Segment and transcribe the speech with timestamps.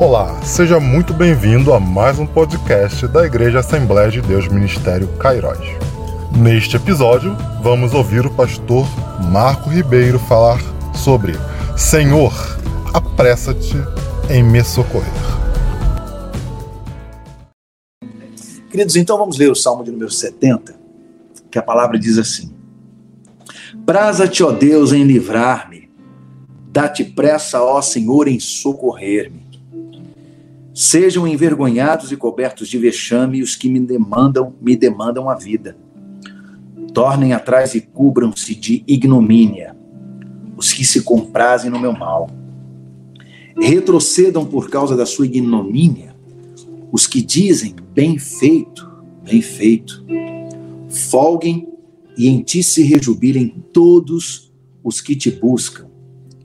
[0.00, 5.60] Olá, seja muito bem-vindo a mais um podcast da Igreja Assembleia de Deus Ministério Cairóis.
[6.34, 8.86] Neste episódio, vamos ouvir o pastor
[9.30, 10.58] Marco Ribeiro falar
[10.94, 11.34] sobre
[11.76, 12.32] Senhor,
[12.94, 13.76] apressa-te
[14.30, 15.04] em me socorrer.
[18.70, 20.80] Queridos, então vamos ler o Salmo de número 70,
[21.50, 22.50] que a palavra diz assim:
[23.84, 25.90] Praza-te, ó Deus, em livrar-me,
[26.72, 29.39] dá-te pressa, ó Senhor, em socorrer-me.
[30.82, 35.76] Sejam envergonhados e cobertos de vexame os que me demandam, me demandam a vida.
[36.94, 39.76] Tornem atrás e cubram-se de ignomínia
[40.56, 42.30] os que se comprazem no meu mal.
[43.60, 46.16] Retrocedam por causa da sua ignomínia
[46.90, 48.90] os que dizem bem feito,
[49.22, 50.02] bem feito.
[50.88, 51.68] Folguem
[52.16, 54.50] e em ti se rejubilem todos
[54.82, 55.90] os que te buscam,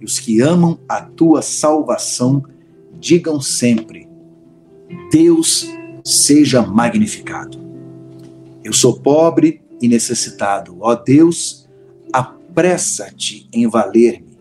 [0.02, 2.44] e os que amam a tua salvação
[3.00, 4.14] digam sempre:
[5.12, 5.68] Deus
[6.04, 7.60] seja magnificado.
[8.64, 10.78] Eu sou pobre e necessitado.
[10.80, 11.68] Ó Deus,
[12.12, 14.38] apressa-te em valer-me,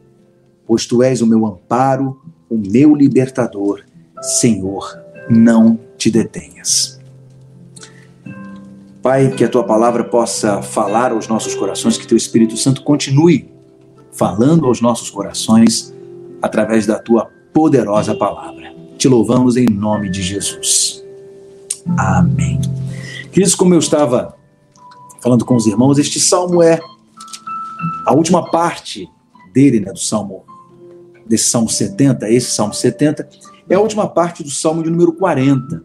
[0.67, 3.85] pois tu és o meu amparo, o meu libertador.
[4.21, 6.99] Senhor, não te detenhas.
[9.03, 13.53] Pai, que a tua palavra possa falar aos nossos corações, que teu Espírito Santo continue
[14.13, 15.93] falando aos nossos corações
[16.41, 18.64] através da tua poderosa palavra.
[19.05, 21.05] Te louvamos em nome de Jesus.
[21.95, 22.59] Amém.
[23.31, 24.35] Queridos, como eu estava
[25.23, 26.81] falando com os irmãos, este salmo é
[28.07, 29.07] a última parte
[29.53, 30.47] dele, né, do salmo,
[31.27, 33.29] desse salmo 70, esse salmo 70,
[33.69, 35.85] é a última parte do salmo de número 40,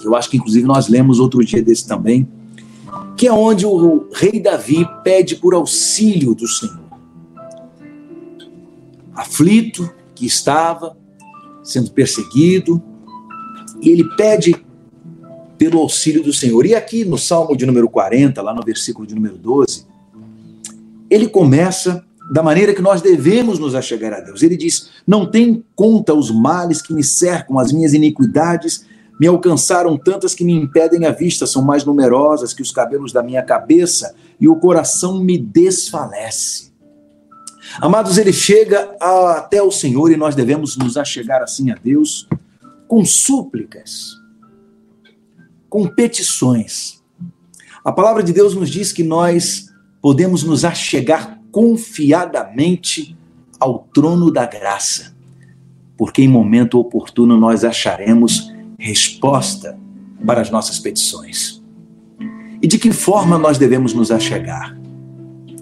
[0.00, 2.28] que eu acho que inclusive nós lemos outro dia desse também,
[3.16, 6.82] que é onde o rei Davi pede por auxílio do Senhor.
[9.14, 10.96] Aflito que estava,
[11.64, 12.80] sendo perseguido,
[13.80, 14.54] e ele pede
[15.58, 16.66] pelo auxílio do Senhor.
[16.66, 19.86] E aqui no Salmo de número 40, lá no versículo de número 12,
[21.10, 24.42] ele começa da maneira que nós devemos nos achegar a Deus.
[24.42, 28.86] Ele diz: Não tem conta os males que me cercam, as minhas iniquidades
[29.18, 33.22] me alcançaram tantas que me impedem a vista, são mais numerosas que os cabelos da
[33.22, 36.73] minha cabeça, e o coração me desfalece.
[37.80, 42.28] Amados, ele chega até o Senhor e nós devemos nos achegar assim a Deus
[42.86, 44.12] com súplicas,
[45.68, 47.02] com petições.
[47.84, 53.16] A palavra de Deus nos diz que nós podemos nos achegar confiadamente
[53.58, 55.16] ao trono da graça,
[55.96, 59.78] porque em momento oportuno nós acharemos resposta
[60.26, 61.62] para as nossas petições.
[62.60, 64.76] E de que forma nós devemos nos achegar?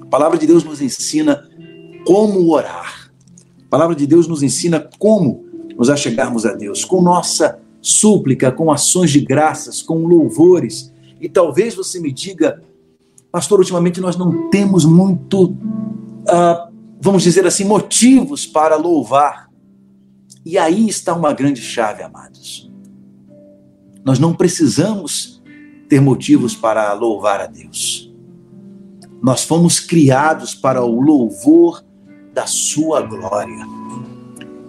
[0.00, 1.48] A palavra de Deus nos ensina
[2.04, 3.10] como orar.
[3.66, 5.44] A palavra de Deus nos ensina como
[5.76, 10.92] nos achegarmos a Deus, com nossa súplica, com ações de graças, com louvores.
[11.20, 12.62] E talvez você me diga,
[13.30, 19.50] pastor, ultimamente nós não temos muito, uh, vamos dizer assim, motivos para louvar.
[20.44, 22.70] E aí está uma grande chave, amados.
[24.04, 25.42] Nós não precisamos
[25.88, 28.12] ter motivos para louvar a Deus.
[29.22, 31.84] Nós fomos criados para o louvor
[32.32, 33.66] da sua glória.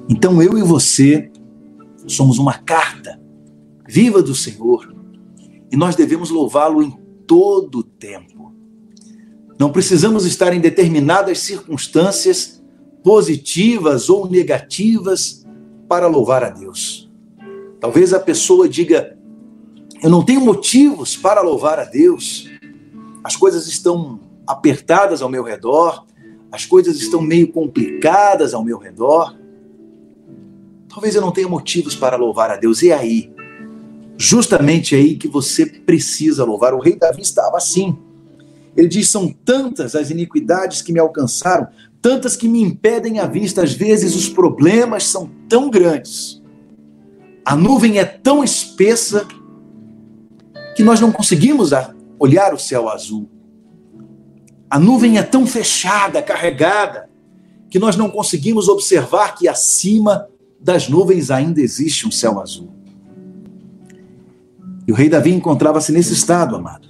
[0.09, 1.31] Então eu e você
[2.07, 3.19] somos uma carta
[3.88, 4.94] viva do Senhor
[5.72, 6.91] e nós devemos louvá-lo em
[7.25, 8.53] todo o tempo.
[9.57, 12.62] Não precisamos estar em determinadas circunstâncias
[13.03, 15.45] positivas ou negativas
[15.88, 17.12] para louvar a Deus.
[17.80, 19.18] Talvez a pessoa diga:
[20.01, 22.50] Eu não tenho motivos para louvar a Deus.
[23.24, 26.06] As coisas estão apertadas ao meu redor,
[26.53, 29.36] as coisas estão meio complicadas ao meu redor.
[30.88, 32.84] Talvez eu não tenha motivos para louvar a Deus.
[32.84, 33.34] E aí?
[34.19, 36.75] Justamente aí que você precisa louvar.
[36.75, 37.97] O rei Davi estava assim.
[38.78, 41.68] Ele diz: São tantas as iniquidades que me alcançaram,
[42.00, 43.63] tantas que me impedem a vista.
[43.63, 46.39] Às vezes os problemas são tão grandes,
[47.44, 49.25] a nuvem é tão espessa,
[50.75, 51.72] que nós não conseguimos
[52.19, 53.32] olhar o céu azul.
[54.74, 57.08] A nuvem é tão fechada, carregada,
[57.70, 60.28] que nós não conseguimos observar que acima
[60.60, 62.74] das nuvens ainda existe um céu azul.
[64.88, 66.88] E o rei Davi encontrava-se nesse estado, amado.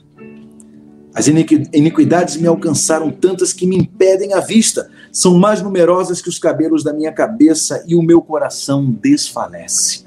[1.14, 6.40] As iniquidades me alcançaram tantas que me impedem a vista, são mais numerosas que os
[6.40, 10.06] cabelos da minha cabeça e o meu coração desfalece.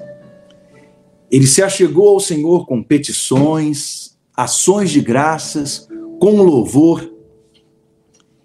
[1.29, 5.87] Ele se achegou ao Senhor com petições, ações de graças,
[6.19, 7.15] com louvor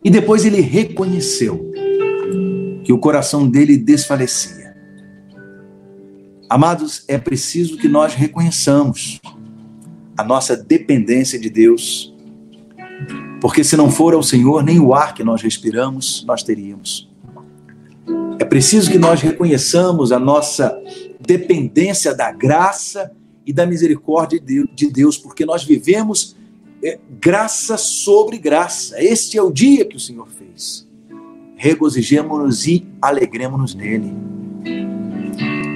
[0.05, 1.71] e depois ele reconheceu
[2.85, 4.75] que o coração dele desfalecia.
[6.49, 9.21] Amados, é preciso que nós reconheçamos
[10.17, 12.15] a nossa dependência de Deus,
[13.41, 17.11] porque se não for ao Senhor, nem o ar que nós respiramos nós teríamos.
[18.39, 20.77] É preciso que nós reconheçamos a nossa
[21.21, 23.13] dependência da graça
[23.47, 26.37] e da misericórdia de Deus, porque nós vivemos
[26.83, 29.03] é, graça sobre graça.
[29.03, 30.89] Este é o dia que o Senhor fez.
[31.57, 34.13] Regozijemos-nos e alegremos-nos nele.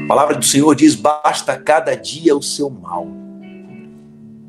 [0.05, 3.07] A palavra do Senhor diz: basta cada dia o seu mal.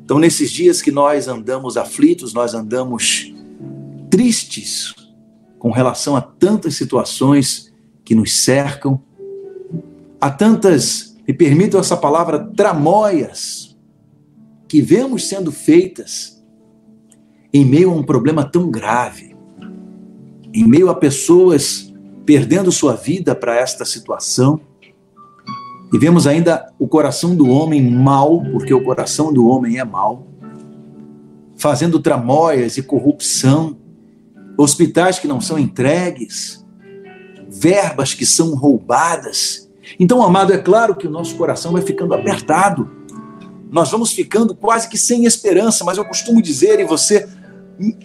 [0.04, 3.32] Então, nesses dias que nós andamos aflitos, nós andamos
[4.10, 4.94] tristes
[5.58, 7.72] com relação a tantas situações
[8.04, 9.00] que nos cercam,
[10.20, 13.76] a tantas, me permitam essa palavra, tramóias
[14.66, 16.37] que vemos sendo feitas
[17.52, 19.36] em meio a um problema tão grave,
[20.52, 21.92] em meio a pessoas
[22.26, 24.60] perdendo sua vida para esta situação.
[25.92, 30.26] E vemos ainda o coração do homem mal, porque o coração do homem é mal,
[31.56, 33.78] fazendo tramóias e corrupção,
[34.58, 36.62] hospitais que não são entregues,
[37.48, 39.70] verbas que são roubadas.
[39.98, 42.90] Então, amado, é claro que o nosso coração vai ficando apertado.
[43.70, 47.26] Nós vamos ficando quase que sem esperança, mas eu costumo dizer, e você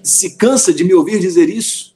[0.04, 1.94] se cansa de me ouvir dizer isso,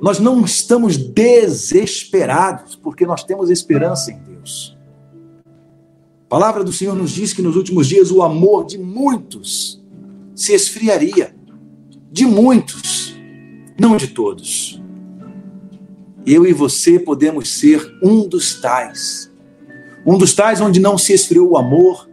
[0.00, 4.76] nós não estamos desesperados, porque nós temos esperança em Deus.
[6.24, 9.82] A palavra do Senhor nos diz que nos últimos dias o amor de muitos
[10.34, 11.34] se esfriaria.
[12.10, 13.14] De muitos,
[13.78, 14.82] não de todos.
[16.26, 19.32] Eu e você podemos ser um dos tais.
[20.04, 22.08] Um dos tais onde não se esfriou o amor,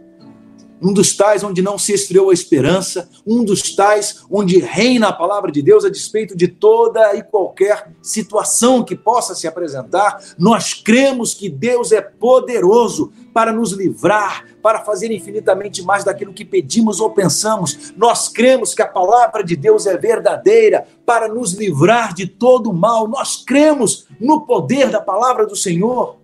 [0.84, 5.12] um dos tais onde não se esfriou a esperança, um dos tais onde reina a
[5.12, 10.22] palavra de Deus a despeito de toda e qualquer situação que possa se apresentar.
[10.38, 16.44] Nós cremos que Deus é poderoso para nos livrar, para fazer infinitamente mais daquilo que
[16.44, 17.94] pedimos ou pensamos.
[17.96, 22.74] Nós cremos que a palavra de Deus é verdadeira para nos livrar de todo o
[22.74, 23.08] mal.
[23.08, 26.18] Nós cremos no poder da palavra do Senhor.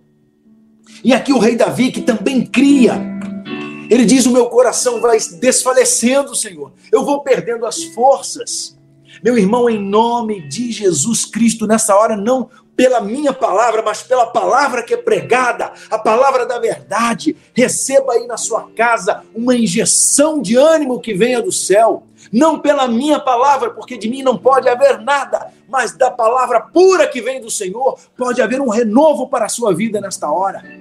[1.03, 3.21] E aqui o rei Davi, que também cria
[3.91, 6.73] ele diz: O meu coração vai desfalecendo, Senhor.
[6.93, 8.79] Eu vou perdendo as forças.
[9.23, 14.27] Meu irmão, em nome de Jesus Cristo, nessa hora, não pela minha palavra, mas pela
[14.27, 20.41] palavra que é pregada, a palavra da verdade, receba aí na sua casa uma injeção
[20.41, 22.05] de ânimo que venha do céu.
[22.33, 27.07] Não pela minha palavra, porque de mim não pode haver nada, mas da palavra pura
[27.09, 30.80] que vem do Senhor, pode haver um renovo para a sua vida nesta hora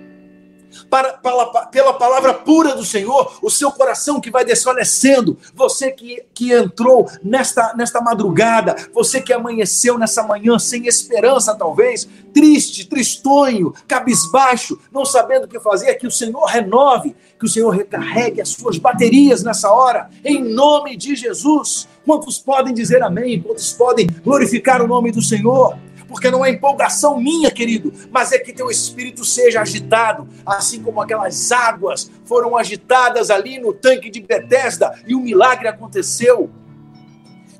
[0.90, 6.24] para, para, pela palavra pura do Senhor, o seu coração que vai desfalecendo, você que,
[6.34, 13.74] que entrou nesta, nesta madrugada, você que amanheceu nessa manhã sem esperança, talvez, triste, tristonho,
[13.88, 18.50] cabisbaixo, não sabendo o que fazer, que o Senhor renove, que o Senhor recarregue as
[18.50, 21.88] suas baterias nessa hora, em nome de Jesus.
[22.06, 23.42] Quantos podem dizer amém?
[23.42, 25.78] Quantos podem glorificar o nome do Senhor?
[26.10, 31.00] Porque não é empolgação minha, querido, mas é que teu espírito seja agitado, assim como
[31.00, 36.50] aquelas águas foram agitadas ali no tanque de Betesda e o milagre aconteceu.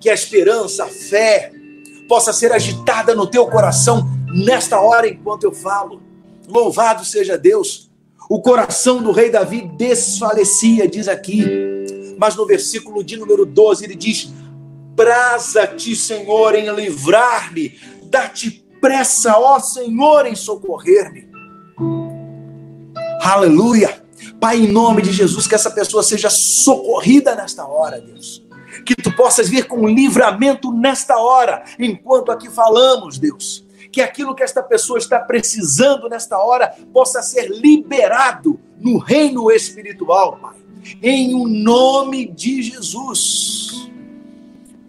[0.02, 1.52] Que a esperança, a fé
[2.08, 6.02] possa ser agitada no teu coração nesta hora enquanto eu falo.
[6.48, 7.92] Louvado seja Deus.
[8.28, 11.46] O coração do rei Davi desfalecia, diz aqui.
[12.18, 14.32] Mas no versículo de número 12 ele diz:
[14.96, 17.78] Praza-te, Senhor, em livrar-me
[18.10, 21.30] Dá-te pressa, ó Senhor, em socorrer-me.
[23.22, 24.04] Aleluia.
[24.40, 28.44] Pai, em nome de Jesus, que essa pessoa seja socorrida nesta hora, Deus.
[28.86, 33.66] Que tu possas vir com livramento nesta hora, enquanto aqui falamos, Deus.
[33.92, 40.38] Que aquilo que esta pessoa está precisando nesta hora possa ser liberado no reino espiritual,
[40.38, 40.56] Pai.
[41.04, 43.89] Em o nome de Jesus.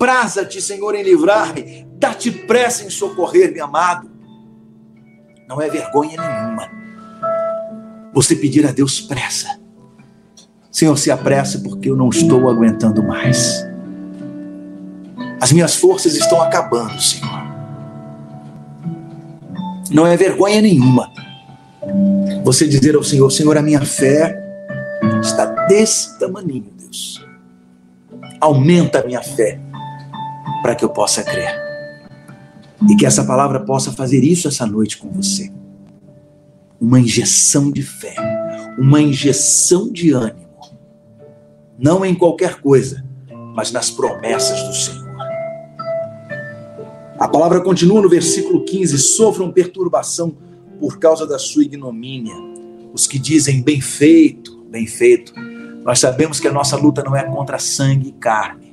[0.01, 4.11] Praza-te, Senhor, em livrar-me Dá-te pressa em socorrer, meu amado.
[5.47, 6.67] Não é vergonha nenhuma.
[8.15, 9.61] Você pedir a Deus pressa.
[10.73, 13.67] Senhor, se apresse porque eu não estou aguentando mais.
[15.39, 17.41] As minhas forças estão acabando, Senhor.
[19.91, 21.13] Não é vergonha nenhuma
[22.43, 24.43] você dizer ao Senhor: Senhor, a minha fé
[25.21, 27.23] está desse tamaninho, Deus.
[28.41, 29.61] Aumenta a minha fé
[30.63, 31.55] para que eu possa crer.
[32.89, 35.53] E que essa palavra possa fazer isso essa noite com você.
[36.81, 38.15] Uma injeção de fé,
[38.79, 40.49] uma injeção de ânimo.
[41.79, 43.05] Não em qualquer coisa,
[43.55, 45.11] mas nas promessas do Senhor.
[47.19, 50.35] A palavra continua no versículo 15: sofram perturbação
[50.79, 52.35] por causa da sua ignomínia,
[52.95, 55.35] os que dizem bem feito, bem feito.
[55.85, 58.70] Nós sabemos que a nossa luta não é contra sangue e carne.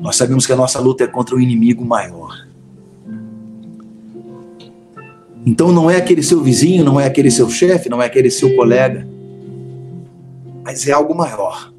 [0.00, 2.46] Nós sabemos que a nossa luta é contra o inimigo maior.
[5.46, 8.54] Então não é aquele seu vizinho, não é aquele seu chefe, não é aquele seu
[8.54, 9.08] colega,
[10.62, 11.72] mas é algo maior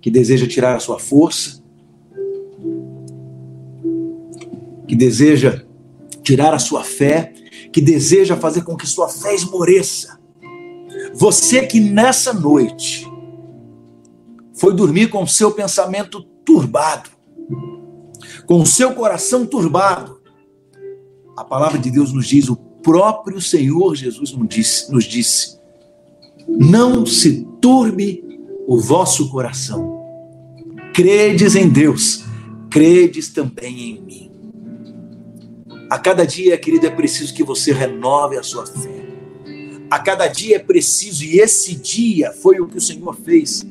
[0.00, 1.62] que deseja tirar a sua força,
[4.86, 5.62] que deseja
[6.22, 7.32] tirar a sua fé,
[7.72, 10.18] que deseja fazer com que sua fé esmoreça.
[11.14, 13.10] Você que nessa noite
[14.52, 17.10] foi dormir com o seu pensamento turbado,
[18.46, 20.20] com o seu coração turbado,
[21.36, 25.54] a palavra de Deus nos diz, o próprio Senhor Jesus nos disse, nos disse
[26.46, 28.22] não se turbe
[28.66, 30.02] o vosso coração.
[30.94, 32.24] Credes em Deus,
[32.70, 34.30] credes também em mim.
[35.90, 39.04] A cada dia, querido, é preciso que você renove a sua fé.
[39.90, 43.66] A cada dia é preciso, e esse dia foi o que o Senhor fez.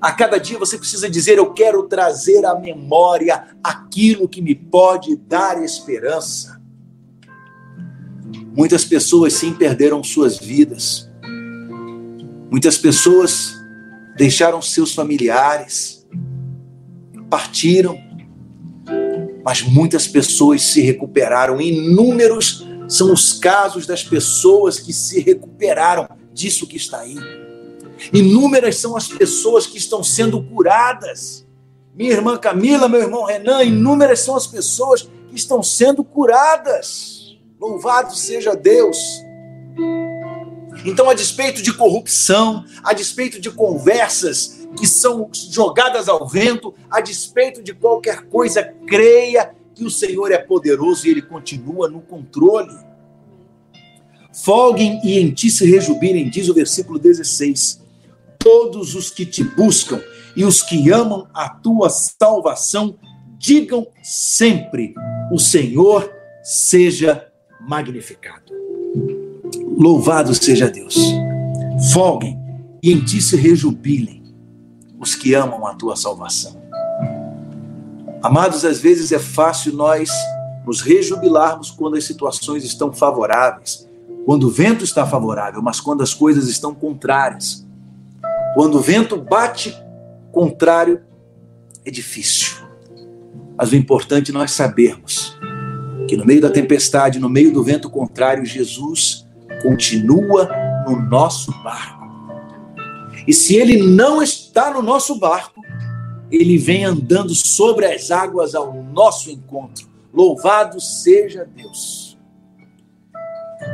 [0.00, 5.16] A cada dia você precisa dizer: Eu quero trazer à memória aquilo que me pode
[5.16, 6.60] dar esperança.
[8.54, 11.10] Muitas pessoas sim perderam suas vidas.
[12.50, 13.54] Muitas pessoas
[14.16, 16.06] deixaram seus familiares,
[17.28, 17.98] partiram,
[19.44, 21.60] mas muitas pessoas se recuperaram.
[21.60, 27.16] Inúmeros são os casos das pessoas que se recuperaram disso que está aí.
[28.12, 31.46] Inúmeras são as pessoas que estão sendo curadas.
[31.94, 37.36] Minha irmã Camila, meu irmão Renan, inúmeras são as pessoas que estão sendo curadas.
[37.60, 38.96] Louvado seja Deus.
[40.84, 47.00] Então, a despeito de corrupção, a despeito de conversas que são jogadas ao vento, a
[47.00, 52.76] despeito de qualquer coisa, creia que o Senhor é poderoso e ele continua no controle.
[54.32, 57.87] Folguem e em ti se rejubilem, diz o versículo 16.
[58.50, 60.00] Todos os que te buscam
[60.34, 62.96] e os que amam a tua salvação,
[63.36, 64.94] digam sempre:
[65.30, 66.10] o Senhor
[66.42, 67.28] seja
[67.60, 68.54] magnificado.
[69.76, 70.96] Louvado seja Deus.
[71.92, 72.38] Folguem
[72.82, 74.34] e em ti se rejubilem
[74.98, 76.56] os que amam a tua salvação.
[78.22, 80.08] Amados, às vezes é fácil nós
[80.64, 83.86] nos rejubilarmos quando as situações estão favoráveis,
[84.24, 87.67] quando o vento está favorável, mas quando as coisas estão contrárias.
[88.58, 89.72] Quando o vento bate
[90.32, 91.00] contrário,
[91.84, 92.56] é difícil.
[93.56, 95.38] Mas o importante é nós sabermos
[96.08, 99.24] que no meio da tempestade, no meio do vento contrário, Jesus
[99.62, 100.50] continua
[100.88, 102.04] no nosso barco.
[103.28, 105.62] E se ele não está no nosso barco,
[106.28, 109.88] ele vem andando sobre as águas ao nosso encontro.
[110.12, 112.18] Louvado seja Deus.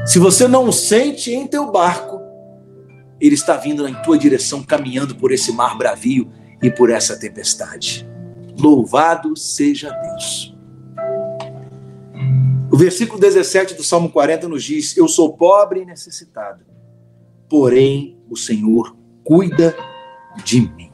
[0.04, 2.23] Se você não o sente em teu barco,
[3.26, 6.30] ele está vindo em tua direção, caminhando por esse mar bravio
[6.62, 8.06] e por essa tempestade.
[8.58, 10.54] Louvado seja Deus.
[12.70, 16.64] O versículo 17 do Salmo 40 nos diz: Eu sou pobre e necessitado,
[17.48, 19.74] porém o Senhor cuida
[20.44, 20.90] de mim.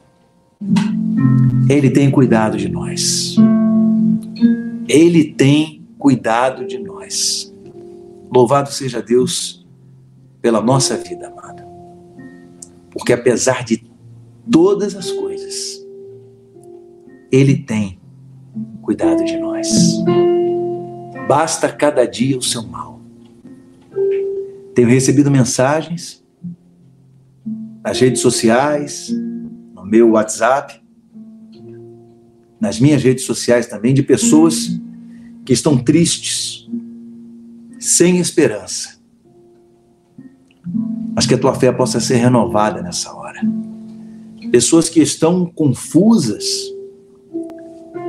[1.69, 3.35] Ele tem cuidado de nós.
[4.87, 7.53] Ele tem cuidado de nós.
[8.33, 9.65] Louvado seja Deus
[10.41, 11.70] pela nossa vida, amada.
[13.01, 13.83] Porque apesar de
[14.51, 15.83] todas as coisas,
[17.31, 17.99] Ele tem
[18.83, 19.67] cuidado de nós.
[21.27, 23.01] Basta cada dia o seu mal.
[24.75, 26.23] Tenho recebido mensagens
[27.83, 29.09] nas redes sociais,
[29.73, 30.79] no meu WhatsApp,
[32.59, 34.79] nas minhas redes sociais também, de pessoas
[35.43, 36.69] que estão tristes,
[37.79, 39.01] sem esperança.
[41.13, 43.41] Mas que a tua fé possa ser renovada nessa hora.
[44.51, 46.45] Pessoas que estão confusas,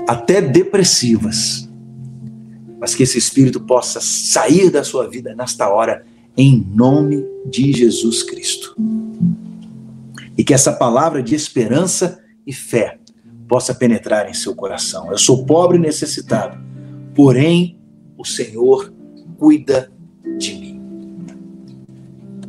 [0.08, 1.68] até depressivas
[2.82, 6.04] mas que esse espírito possa sair da sua vida nesta hora,
[6.36, 8.74] em nome de Jesus Cristo.
[10.36, 12.98] E que essa palavra de esperança e fé
[13.46, 15.12] possa penetrar em seu coração.
[15.12, 16.58] Eu sou pobre e necessitado,
[17.14, 17.78] porém
[18.18, 18.92] o Senhor
[19.38, 19.92] cuida
[20.36, 20.71] de mim.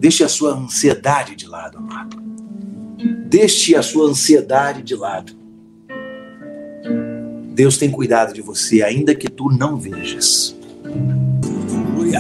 [0.03, 2.21] Deixe a sua ansiedade de lado, amado.
[3.25, 5.41] Deixe a sua ansiedade de lado
[7.53, 10.55] Deus tem cuidado de você, ainda que tu não vejas.
[10.83, 12.19] Aleluia.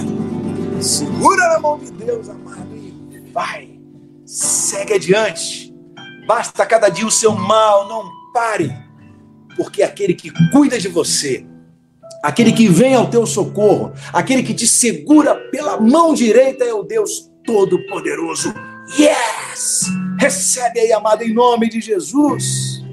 [0.79, 3.79] Segura na mão de Deus, amado, e vai.
[4.25, 5.73] Segue adiante.
[6.27, 8.71] Basta cada dia o seu mal, não pare.
[9.57, 11.45] Porque aquele que cuida de você,
[12.21, 16.83] aquele que vem ao teu socorro, aquele que te segura pela mão direita é o
[16.83, 18.53] Deus Todo-Poderoso.
[18.97, 19.85] Yes!
[20.19, 22.83] Recebe aí, amado, em nome de Jesus.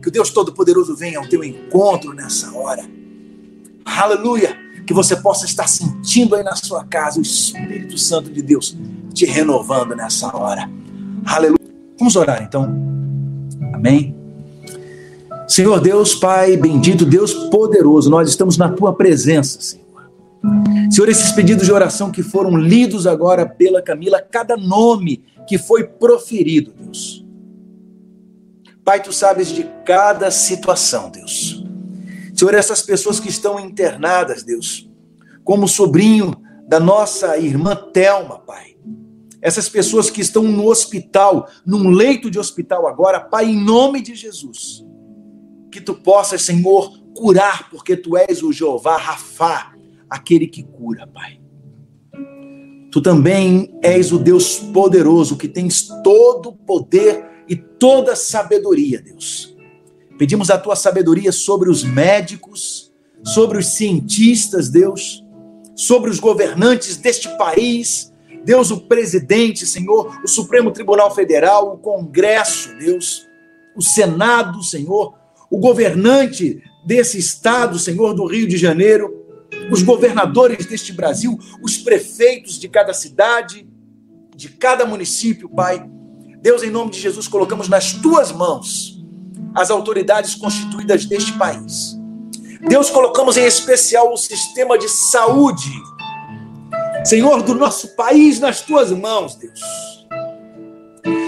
[0.00, 2.84] Que o Deus Todo-Poderoso venha ao teu encontro nessa hora.
[3.84, 4.56] Aleluia!
[4.86, 8.76] Que você possa estar sentindo aí na sua casa o Espírito Santo de Deus
[9.14, 10.68] te renovando nessa hora.
[11.24, 11.58] Aleluia.
[11.98, 12.64] Vamos orar então.
[13.72, 14.16] Amém.
[15.46, 19.81] Senhor Deus, Pai bendito, Deus poderoso, nós estamos na tua presença, Senhor.
[20.90, 25.84] Senhor, esses pedidos de oração que foram lidos agora pela Camila, cada nome que foi
[25.84, 27.24] proferido, Deus.
[28.84, 31.64] Pai, tu sabes de cada situação, Deus.
[32.34, 34.90] Senhor, essas pessoas que estão internadas, Deus,
[35.44, 36.34] como sobrinho
[36.66, 38.76] da nossa irmã Telma, Pai.
[39.40, 44.14] Essas pessoas que estão no hospital, num leito de hospital agora, Pai, em nome de
[44.14, 44.84] Jesus.
[45.70, 49.71] Que tu possas, Senhor, curar, porque tu és o Jeová Rafá,
[50.12, 51.40] aquele que cura, Pai.
[52.90, 59.00] Tu também és o Deus poderoso, que tens todo o poder e toda a sabedoria,
[59.00, 59.56] Deus.
[60.18, 62.92] Pedimos a tua sabedoria sobre os médicos,
[63.24, 65.24] sobre os cientistas, Deus,
[65.74, 68.12] sobre os governantes deste país,
[68.44, 73.26] Deus, o presidente, Senhor, o Supremo Tribunal Federal, o Congresso, Deus,
[73.74, 75.14] o Senado, Senhor,
[75.50, 79.21] o governante desse estado, Senhor, do Rio de Janeiro,
[79.70, 83.68] os governadores deste Brasil, os prefeitos de cada cidade,
[84.34, 85.88] de cada município, Pai.
[86.40, 89.00] Deus, em nome de Jesus, colocamos nas tuas mãos
[89.54, 91.96] as autoridades constituídas deste país.
[92.68, 95.70] Deus, colocamos em especial o sistema de saúde,
[97.04, 99.60] Senhor, do nosso país nas tuas mãos, Deus.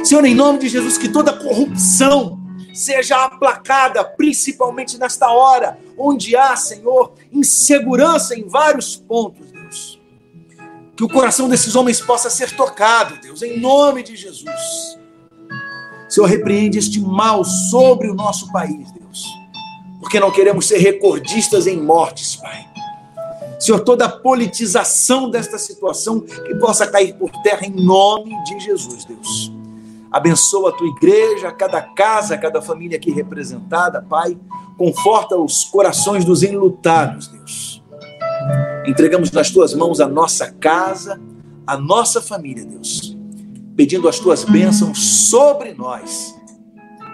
[0.04, 2.43] Senhor, em nome de Jesus, que toda corrupção,
[2.74, 10.00] seja aplacada, principalmente nesta hora, onde há, Senhor, insegurança em vários pontos, Deus.
[10.96, 14.98] Que o coração desses homens possa ser tocado, Deus, em nome de Jesus.
[16.08, 19.24] Senhor, repreende este mal sobre o nosso país, Deus,
[20.00, 22.68] porque não queremos ser recordistas em mortes, Pai.
[23.58, 29.04] Senhor, toda a politização desta situação que possa cair por terra em nome de Jesus,
[29.04, 29.53] Deus.
[30.14, 34.38] Abençoa a tua igreja, cada casa, cada família aqui representada, Pai.
[34.78, 37.82] Conforta os corações dos enlutados, Deus.
[38.86, 41.20] Entregamos nas tuas mãos a nossa casa,
[41.66, 43.18] a nossa família, Deus.
[43.76, 46.32] Pedindo as tuas bênçãos sobre nós.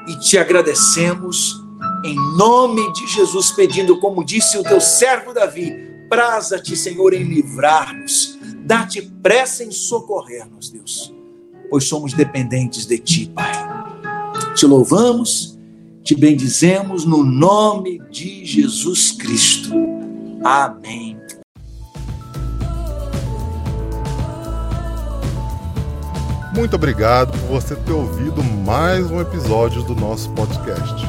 [0.07, 1.59] E te agradecemos
[2.05, 5.73] em nome de Jesus, pedindo, como disse o teu servo Davi,
[6.11, 8.39] praza-te, Senhor, em livrar-nos.
[8.67, 11.19] Dá-te pressa em socorrer-nos, Deus
[11.71, 13.53] pois somos dependentes de Ti, Pai.
[14.55, 15.59] Te louvamos,
[16.03, 19.73] te bendizemos no nome de Jesus Cristo.
[20.45, 21.17] Amém.
[26.53, 31.07] Muito obrigado por você ter ouvido mais um episódio do nosso podcast.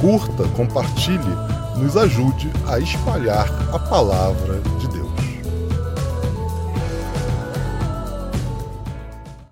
[0.00, 1.18] Curta, compartilhe,
[1.76, 5.05] nos ajude a espalhar a palavra de Deus.